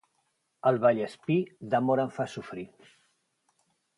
El 0.69 0.79
Vallespir, 0.85 1.35
d'amor 1.75 2.03
em 2.05 2.11
fa 2.17 2.27
sofrir. 2.37 2.67